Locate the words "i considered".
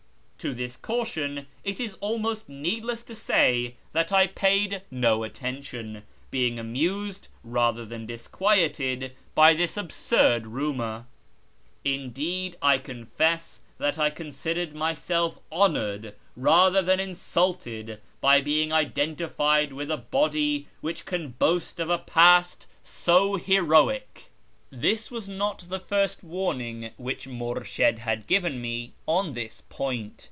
13.99-14.73